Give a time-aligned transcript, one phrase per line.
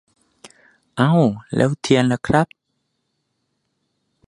[0.97, 1.13] เอ้า!
[1.55, 2.47] แล้วเทียนล่ะครับ!